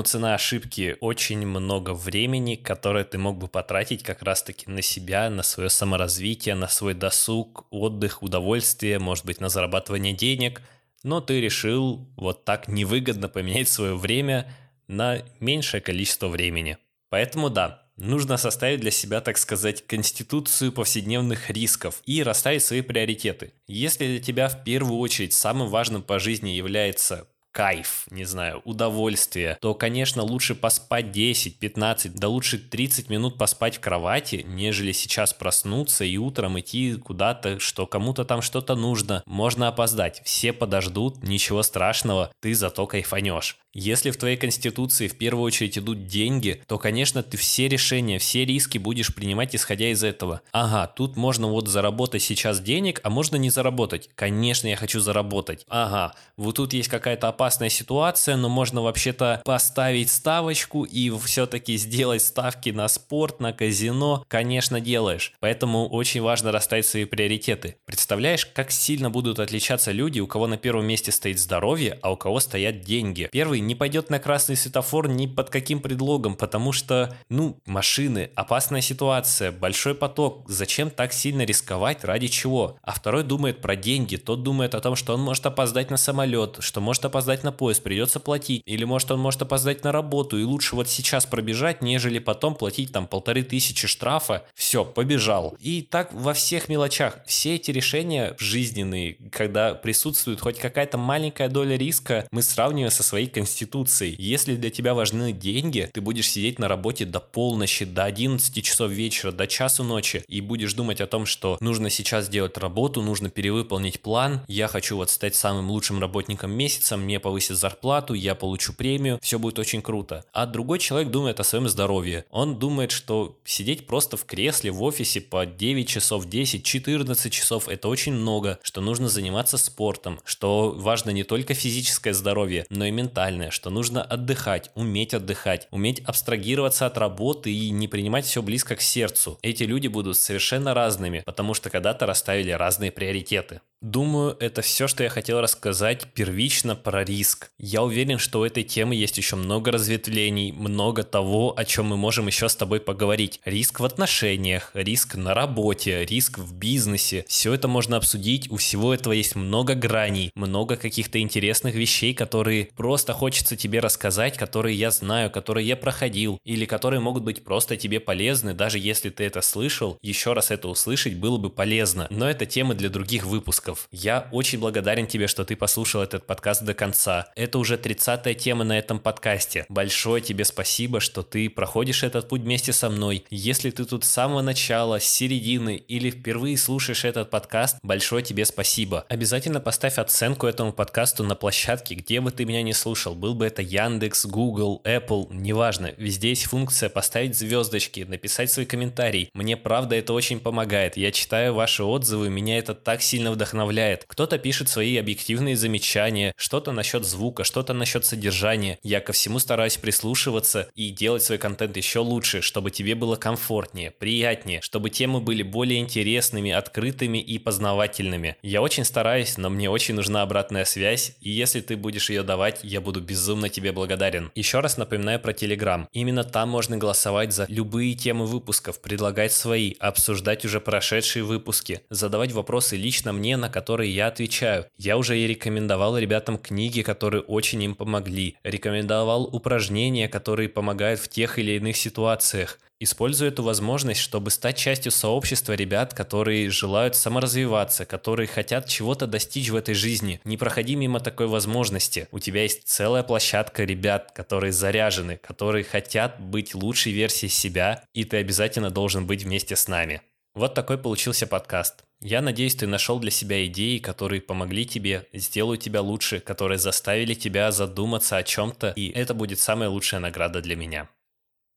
цена 0.00 0.34
ошибки 0.34 0.96
очень 1.02 1.46
много 1.46 1.92
времени, 1.92 2.54
которое 2.54 3.04
ты 3.04 3.18
мог 3.18 3.36
бы 3.36 3.49
потратить 3.50 4.02
как 4.02 4.22
раз-таки 4.22 4.70
на 4.70 4.82
себя, 4.82 5.30
на 5.30 5.42
свое 5.42 5.70
саморазвитие, 5.70 6.54
на 6.54 6.68
свой 6.68 6.94
досуг, 6.94 7.66
отдых, 7.70 8.22
удовольствие, 8.22 8.98
может 8.98 9.24
быть, 9.24 9.40
на 9.40 9.48
зарабатывание 9.48 10.12
денег, 10.14 10.62
но 11.02 11.20
ты 11.20 11.40
решил 11.40 12.08
вот 12.16 12.44
так 12.44 12.68
невыгодно 12.68 13.28
поменять 13.28 13.68
свое 13.68 13.96
время 13.96 14.52
на 14.86 15.22
меньшее 15.38 15.80
количество 15.80 16.28
времени. 16.28 16.78
Поэтому 17.08 17.50
да, 17.50 17.84
нужно 17.96 18.36
составить 18.36 18.80
для 18.80 18.90
себя, 18.90 19.20
так 19.20 19.38
сказать, 19.38 19.86
конституцию 19.86 20.72
повседневных 20.72 21.50
рисков 21.50 22.02
и 22.06 22.22
расставить 22.22 22.64
свои 22.64 22.80
приоритеты. 22.80 23.52
Если 23.66 24.06
для 24.06 24.20
тебя 24.20 24.48
в 24.48 24.64
первую 24.64 24.98
очередь 24.98 25.32
самым 25.32 25.68
важным 25.68 26.02
по 26.02 26.18
жизни 26.18 26.50
является 26.50 27.26
кайф, 27.52 28.06
не 28.10 28.24
знаю, 28.24 28.62
удовольствие, 28.64 29.58
то, 29.60 29.74
конечно, 29.74 30.22
лучше 30.22 30.54
поспать 30.54 31.10
10, 31.10 31.58
15, 31.58 32.14
да 32.14 32.28
лучше 32.28 32.58
30 32.58 33.10
минут 33.10 33.38
поспать 33.38 33.76
в 33.76 33.80
кровати, 33.80 34.44
нежели 34.46 34.92
сейчас 34.92 35.34
проснуться 35.34 36.04
и 36.04 36.16
утром 36.16 36.58
идти 36.60 36.94
куда-то, 36.96 37.58
что 37.58 37.86
кому-то 37.86 38.24
там 38.24 38.42
что-то 38.42 38.74
нужно. 38.74 39.22
Можно 39.26 39.68
опоздать, 39.68 40.22
все 40.24 40.52
подождут, 40.52 41.22
ничего 41.22 41.62
страшного, 41.62 42.32
ты 42.40 42.54
зато 42.54 42.86
кайфанешь. 42.86 43.58
Если 43.72 44.10
в 44.10 44.16
твоей 44.16 44.36
конституции 44.36 45.06
в 45.06 45.16
первую 45.16 45.44
очередь 45.44 45.78
идут 45.78 46.06
деньги, 46.06 46.60
то, 46.66 46.76
конечно, 46.76 47.22
ты 47.22 47.36
все 47.36 47.68
решения, 47.68 48.18
все 48.18 48.44
риски 48.44 48.78
будешь 48.78 49.14
принимать 49.14 49.54
исходя 49.54 49.92
из 49.92 50.02
этого. 50.02 50.40
Ага, 50.50 50.88
тут 50.88 51.16
можно 51.16 51.46
вот 51.46 51.68
заработать 51.68 52.22
сейчас 52.22 52.60
денег, 52.60 53.00
а 53.04 53.10
можно 53.10 53.36
не 53.36 53.48
заработать. 53.48 54.10
Конечно, 54.16 54.66
я 54.66 54.74
хочу 54.74 54.98
заработать. 54.98 55.64
Ага, 55.68 56.14
вот 56.36 56.56
тут 56.56 56.72
есть 56.72 56.88
какая-то 56.88 57.28
опасная 57.28 57.68
ситуация, 57.68 58.36
но 58.36 58.48
можно 58.48 58.82
вообще-то 58.82 59.40
поставить 59.44 60.10
ставочку 60.10 60.82
и 60.82 61.08
все-таки 61.24 61.76
сделать 61.76 62.22
ставки 62.22 62.70
на 62.70 62.88
спорт, 62.88 63.38
на 63.38 63.52
казино. 63.52 64.24
Конечно, 64.26 64.80
делаешь. 64.80 65.32
Поэтому 65.38 65.88
очень 65.88 66.22
важно 66.22 66.50
расставить 66.50 66.86
свои 66.86 67.04
приоритеты. 67.04 67.76
Представляешь, 67.84 68.46
как 68.46 68.72
сильно 68.72 69.10
будут 69.10 69.38
отличаться 69.38 69.92
люди, 69.92 70.18
у 70.18 70.26
кого 70.26 70.48
на 70.48 70.56
первом 70.56 70.86
месте 70.86 71.12
стоит 71.12 71.38
здоровье, 71.38 72.00
а 72.02 72.10
у 72.10 72.16
кого 72.16 72.40
стоят 72.40 72.80
деньги. 72.80 73.28
Первый 73.30 73.59
не 73.60 73.74
пойдет 73.74 74.10
на 74.10 74.18
красный 74.18 74.56
светофор 74.56 75.08
ни 75.08 75.26
под 75.26 75.50
каким 75.50 75.80
предлогом, 75.80 76.36
потому 76.36 76.72
что, 76.72 77.16
ну, 77.28 77.58
машины, 77.66 78.30
опасная 78.34 78.80
ситуация, 78.80 79.52
большой 79.52 79.94
поток, 79.94 80.48
зачем 80.48 80.90
так 80.90 81.12
сильно 81.12 81.42
рисковать, 81.42 82.04
ради 82.04 82.28
чего? 82.28 82.78
А 82.82 82.92
второй 82.92 83.24
думает 83.24 83.60
про 83.60 83.76
деньги, 83.76 84.16
тот 84.16 84.42
думает 84.42 84.74
о 84.74 84.80
том, 84.80 84.96
что 84.96 85.14
он 85.14 85.20
может 85.20 85.46
опоздать 85.46 85.90
на 85.90 85.96
самолет, 85.96 86.56
что 86.60 86.80
может 86.80 87.04
опоздать 87.04 87.44
на 87.44 87.52
поезд, 87.52 87.82
придется 87.82 88.20
платить, 88.20 88.62
или 88.66 88.84
может 88.84 89.10
он 89.10 89.20
может 89.20 89.42
опоздать 89.42 89.84
на 89.84 89.92
работу, 89.92 90.38
и 90.38 90.44
лучше 90.44 90.76
вот 90.76 90.88
сейчас 90.88 91.26
пробежать, 91.26 91.82
нежели 91.82 92.18
потом 92.18 92.54
платить 92.54 92.92
там 92.92 93.06
полторы 93.06 93.42
тысячи 93.42 93.86
штрафа, 93.86 94.44
все, 94.54 94.84
побежал. 94.84 95.56
И 95.60 95.82
так 95.82 96.12
во 96.12 96.32
всех 96.32 96.68
мелочах, 96.68 97.18
все 97.26 97.56
эти 97.56 97.70
решения 97.70 98.34
жизненные, 98.38 99.16
когда 99.30 99.74
присутствует 99.74 100.40
хоть 100.40 100.58
какая-то 100.58 100.98
маленькая 100.98 101.48
доля 101.48 101.76
риска, 101.76 102.26
мы 102.30 102.42
сравниваем 102.42 102.90
со 102.90 103.02
своей 103.02 103.26
конституцией 103.26 103.49
Конституцией. 103.50 104.14
Если 104.16 104.54
для 104.54 104.70
тебя 104.70 104.94
важны 104.94 105.32
деньги, 105.32 105.90
ты 105.92 106.00
будешь 106.00 106.30
сидеть 106.30 106.60
на 106.60 106.68
работе 106.68 107.04
до 107.04 107.18
полночи, 107.18 107.84
до 107.84 108.04
11 108.04 108.64
часов 108.64 108.92
вечера, 108.92 109.32
до 109.32 109.48
часу 109.48 109.82
ночи 109.82 110.24
и 110.28 110.40
будешь 110.40 110.72
думать 110.74 111.00
о 111.00 111.08
том, 111.08 111.26
что 111.26 111.58
нужно 111.60 111.90
сейчас 111.90 112.26
сделать 112.26 112.56
работу, 112.58 113.02
нужно 113.02 113.28
перевыполнить 113.28 114.00
план, 114.00 114.42
я 114.46 114.68
хочу 114.68 114.96
вот 114.96 115.10
стать 115.10 115.34
самым 115.34 115.68
лучшим 115.68 116.00
работником 116.00 116.52
месяца, 116.52 116.96
мне 116.96 117.18
повысят 117.18 117.56
зарплату, 117.56 118.14
я 118.14 118.36
получу 118.36 118.72
премию, 118.72 119.18
все 119.20 119.40
будет 119.40 119.58
очень 119.58 119.82
круто. 119.82 120.24
А 120.32 120.46
другой 120.46 120.78
человек 120.78 121.10
думает 121.10 121.40
о 121.40 121.44
своем 121.44 121.68
здоровье. 121.68 122.24
Он 122.30 122.56
думает, 122.56 122.92
что 122.92 123.36
сидеть 123.44 123.88
просто 123.88 124.16
в 124.16 124.26
кресле 124.26 124.70
в 124.70 124.80
офисе 124.84 125.20
по 125.20 125.44
9 125.44 125.88
часов, 125.88 126.28
10, 126.28 126.62
14 126.62 127.32
часов 127.32 127.68
это 127.68 127.88
очень 127.88 128.12
много, 128.12 128.60
что 128.62 128.80
нужно 128.80 129.08
заниматься 129.08 129.58
спортом, 129.58 130.20
что 130.24 130.70
важно 130.70 131.10
не 131.10 131.24
только 131.24 131.54
физическое 131.54 132.14
здоровье, 132.14 132.64
но 132.70 132.84
и 132.84 132.92
ментальное, 132.92 133.39
что 133.48 133.70
нужно 133.70 134.02
отдыхать, 134.02 134.70
уметь 134.74 135.14
отдыхать, 135.14 135.68
уметь 135.70 136.00
абстрагироваться 136.00 136.84
от 136.84 136.98
работы 136.98 137.50
и 137.50 137.70
не 137.70 137.88
принимать 137.88 138.26
все 138.26 138.42
близко 138.42 138.76
к 138.76 138.82
сердцу. 138.82 139.38
Эти 139.40 139.62
люди 139.62 139.88
будут 139.88 140.18
совершенно 140.18 140.74
разными, 140.74 141.22
потому 141.24 141.54
что 141.54 141.70
когда-то 141.70 142.04
расставили 142.04 142.50
разные 142.50 142.90
приоритеты. 142.90 143.62
Думаю, 143.82 144.36
это 144.40 144.60
все, 144.60 144.86
что 144.88 145.02
я 145.04 145.08
хотел 145.08 145.40
рассказать 145.40 146.06
первично 146.12 146.76
про 146.76 147.02
риск. 147.02 147.50
Я 147.58 147.82
уверен, 147.82 148.18
что 148.18 148.40
у 148.40 148.44
этой 148.44 148.62
темы 148.62 148.94
есть 148.94 149.16
еще 149.16 149.36
много 149.36 149.72
разветвлений, 149.72 150.52
много 150.52 151.02
того, 151.02 151.54
о 151.56 151.64
чем 151.64 151.86
мы 151.86 151.96
можем 151.96 152.26
еще 152.26 152.50
с 152.50 152.56
тобой 152.56 152.80
поговорить. 152.80 153.40
Риск 153.46 153.80
в 153.80 153.84
отношениях, 153.86 154.70
риск 154.74 155.14
на 155.14 155.32
работе, 155.32 156.04
риск 156.04 156.36
в 156.36 156.54
бизнесе. 156.54 157.24
Все 157.26 157.54
это 157.54 157.68
можно 157.68 157.96
обсудить, 157.96 158.50
у 158.50 158.58
всего 158.58 158.92
этого 158.92 159.14
есть 159.14 159.34
много 159.34 159.74
граней, 159.74 160.30
много 160.34 160.76
каких-то 160.76 161.18
интересных 161.18 161.74
вещей, 161.74 162.12
которые 162.12 162.68
просто 162.76 163.14
хочется 163.14 163.56
тебе 163.56 163.80
рассказать, 163.80 164.36
которые 164.36 164.76
я 164.76 164.90
знаю, 164.90 165.30
которые 165.30 165.66
я 165.66 165.76
проходил, 165.76 166.38
или 166.44 166.66
которые 166.66 167.00
могут 167.00 167.22
быть 167.22 167.44
просто 167.44 167.78
тебе 167.78 167.98
полезны, 167.98 168.52
даже 168.52 168.78
если 168.78 169.08
ты 169.08 169.24
это 169.24 169.40
слышал, 169.40 169.96
еще 170.02 170.34
раз 170.34 170.50
это 170.50 170.68
услышать 170.68 171.14
было 171.14 171.38
бы 171.38 171.48
полезно. 171.48 172.08
Но 172.10 172.28
это 172.28 172.44
темы 172.44 172.74
для 172.74 172.90
других 172.90 173.24
выпусков 173.24 173.69
выпусков. 173.70 173.88
Я 173.90 174.28
очень 174.32 174.58
благодарен 174.58 175.06
тебе, 175.06 175.26
что 175.26 175.44
ты 175.44 175.56
послушал 175.56 176.02
этот 176.02 176.26
подкаст 176.26 176.62
до 176.62 176.74
конца. 176.74 177.26
Это 177.36 177.58
уже 177.58 177.76
30-я 177.76 178.34
тема 178.34 178.64
на 178.64 178.78
этом 178.78 178.98
подкасте. 178.98 179.66
Большое 179.68 180.22
тебе 180.22 180.44
спасибо, 180.44 181.00
что 181.00 181.22
ты 181.22 181.48
проходишь 181.48 182.02
этот 182.02 182.28
путь 182.28 182.42
вместе 182.42 182.72
со 182.72 182.90
мной. 182.90 183.24
Если 183.30 183.70
ты 183.70 183.84
тут 183.84 184.04
с 184.04 184.10
самого 184.10 184.42
начала, 184.42 184.98
с 185.00 185.04
середины 185.04 185.76
или 185.76 186.10
впервые 186.10 186.56
слушаешь 186.56 187.04
этот 187.04 187.30
подкаст, 187.30 187.78
большое 187.82 188.22
тебе 188.22 188.44
спасибо. 188.44 189.04
Обязательно 189.08 189.60
поставь 189.60 189.98
оценку 189.98 190.46
этому 190.46 190.72
подкасту 190.72 191.24
на 191.24 191.34
площадке, 191.34 191.94
где 191.94 192.20
бы 192.20 192.30
ты 192.30 192.44
меня 192.44 192.62
не 192.62 192.72
слушал. 192.72 193.14
Был 193.14 193.34
бы 193.34 193.46
это 193.46 193.62
Яндекс, 193.62 194.26
Google, 194.26 194.80
Apple, 194.84 195.28
неважно. 195.30 195.92
Везде 195.96 196.30
есть 196.30 196.44
функция 196.44 196.88
поставить 196.88 197.36
звездочки, 197.36 198.00
написать 198.00 198.50
свой 198.50 198.66
комментарий. 198.66 199.30
Мне 199.34 199.56
правда 199.56 199.96
это 199.96 200.12
очень 200.12 200.40
помогает. 200.40 200.96
Я 200.96 201.12
читаю 201.12 201.54
ваши 201.54 201.82
отзывы, 201.82 202.30
меня 202.30 202.58
это 202.58 202.74
так 202.74 203.02
сильно 203.02 203.30
вдохновляет 203.30 203.59
вдохновляет. 203.60 204.04
Кто-то 204.06 204.38
пишет 204.38 204.68
свои 204.68 204.96
объективные 204.96 205.56
замечания, 205.56 206.32
что-то 206.36 206.72
насчет 206.72 207.04
звука, 207.04 207.44
что-то 207.44 207.72
насчет 207.74 208.04
содержания. 208.04 208.78
Я 208.82 209.00
ко 209.00 209.12
всему 209.12 209.38
стараюсь 209.38 209.76
прислушиваться 209.76 210.68
и 210.74 210.90
делать 210.90 211.22
свой 211.22 211.38
контент 211.38 211.76
еще 211.76 211.98
лучше, 212.00 212.40
чтобы 212.40 212.70
тебе 212.70 212.94
было 212.94 213.16
комфортнее, 213.16 213.90
приятнее, 213.90 214.60
чтобы 214.62 214.90
темы 214.90 215.20
были 215.20 215.42
более 215.42 215.78
интересными, 215.78 216.50
открытыми 216.50 217.18
и 217.18 217.38
познавательными. 217.38 218.36
Я 218.42 218.62
очень 218.62 218.84
стараюсь, 218.84 219.36
но 219.36 219.50
мне 219.50 219.68
очень 219.68 219.94
нужна 219.94 220.22
обратная 220.22 220.64
связь, 220.64 221.12
и 221.20 221.30
если 221.30 221.60
ты 221.60 221.76
будешь 221.76 222.10
ее 222.10 222.22
давать, 222.22 222.60
я 222.62 222.80
буду 222.80 223.00
безумно 223.00 223.48
тебе 223.48 223.72
благодарен. 223.72 224.30
Еще 224.34 224.60
раз 224.60 224.78
напоминаю 224.78 225.20
про 225.20 225.32
Telegram. 225.32 225.86
Именно 225.92 226.24
там 226.24 226.48
можно 226.48 226.76
голосовать 226.76 227.32
за 227.32 227.46
любые 227.48 227.94
темы 227.94 228.26
выпусков, 228.26 228.80
предлагать 228.80 229.32
свои, 229.32 229.74
обсуждать 229.80 230.44
уже 230.44 230.60
прошедшие 230.60 231.24
выпуски, 231.24 231.82
задавать 231.90 232.32
вопросы 232.32 232.76
лично 232.76 233.12
мне 233.12 233.36
на 233.36 233.49
которые 233.50 233.94
я 233.94 234.06
отвечаю. 234.06 234.66
Я 234.76 234.96
уже 234.96 235.18
и 235.18 235.26
рекомендовал 235.26 235.98
ребятам 235.98 236.38
книги, 236.38 236.82
которые 236.82 237.22
очень 237.22 237.62
им 237.62 237.74
помогли. 237.74 238.36
Рекомендовал 238.42 239.24
упражнения, 239.24 240.08
которые 240.08 240.48
помогают 240.48 241.00
в 241.00 241.08
тех 241.08 241.38
или 241.38 241.52
иных 241.52 241.76
ситуациях. 241.76 242.58
Использую 242.82 243.30
эту 243.30 243.42
возможность, 243.42 244.00
чтобы 244.00 244.30
стать 244.30 244.56
частью 244.56 244.90
сообщества 244.90 245.52
ребят, 245.52 245.92
которые 245.92 246.48
желают 246.48 246.96
саморазвиваться, 246.96 247.84
которые 247.84 248.26
хотят 248.26 248.66
чего-то 248.68 249.06
достичь 249.06 249.50
в 249.50 249.56
этой 249.56 249.74
жизни. 249.74 250.18
Не 250.24 250.38
проходи 250.38 250.76
мимо 250.76 250.98
такой 250.98 251.26
возможности. 251.26 252.08
У 252.10 252.18
тебя 252.18 252.42
есть 252.42 252.66
целая 252.66 253.02
площадка 253.02 253.64
ребят, 253.64 254.12
которые 254.12 254.52
заряжены, 254.52 255.18
которые 255.18 255.62
хотят 255.62 256.18
быть 256.22 256.54
лучшей 256.54 256.92
версией 256.92 257.30
себя, 257.30 257.84
и 257.92 258.04
ты 258.04 258.16
обязательно 258.16 258.70
должен 258.70 259.06
быть 259.06 259.24
вместе 259.24 259.56
с 259.56 259.68
нами. 259.68 260.00
Вот 260.34 260.54
такой 260.54 260.78
получился 260.78 261.26
подкаст. 261.26 261.84
Я 262.02 262.22
надеюсь, 262.22 262.54
ты 262.54 262.66
нашел 262.66 262.98
для 262.98 263.10
себя 263.10 263.44
идеи, 263.46 263.78
которые 263.78 264.22
помогли 264.22 264.64
тебе, 264.64 265.06
сделают 265.12 265.62
тебя 265.62 265.82
лучше, 265.82 266.20
которые 266.20 266.56
заставили 266.56 267.12
тебя 267.12 267.52
задуматься 267.52 268.16
о 268.16 268.22
чем-то, 268.22 268.72
и 268.74 268.88
это 268.88 269.12
будет 269.12 269.38
самая 269.38 269.68
лучшая 269.68 270.00
награда 270.00 270.40
для 270.40 270.56
меня. 270.56 270.88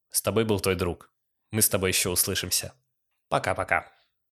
С 0.10 0.21
тобой 0.21 0.43
был 0.43 0.60
твой 0.60 0.75
друг. 0.75 1.10
Мы 1.51 1.62
с 1.62 1.69
тобой 1.69 1.91
еще 1.91 2.10
услышимся. 2.10 2.73
Пока-пока. 3.29 3.92